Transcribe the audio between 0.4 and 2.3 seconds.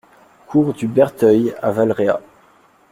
Cours du Berteuil à Valréas